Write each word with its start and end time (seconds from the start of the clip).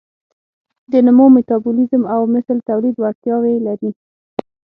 د 0.91 0.93
نمو، 1.05 1.25
میتابولیزم 1.35 2.03
او 2.13 2.21
مثل 2.35 2.55
تولید 2.69 2.95
وړتیاوې 2.97 3.55
لري. 3.67 3.91